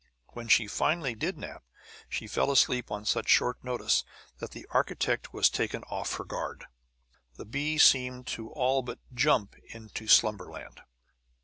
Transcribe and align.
When 0.29 0.47
she 0.47 0.65
finally 0.65 1.13
did 1.13 1.37
nap, 1.37 1.63
she 2.09 2.25
fell 2.25 2.51
asleep 2.51 2.89
on 2.89 3.05
such 3.05 3.29
short 3.29 3.63
notice 3.63 4.03
that 4.39 4.49
the 4.49 4.65
architect 4.71 5.31
was 5.31 5.47
taken 5.47 5.83
off 5.91 6.13
her 6.15 6.23
guard. 6.25 6.65
The 7.35 7.45
bee 7.45 7.77
seemed 7.77 8.25
to 8.29 8.49
all 8.49 8.81
but 8.81 8.97
jump 9.13 9.53
into 9.75 10.07
slumberland. 10.07 10.81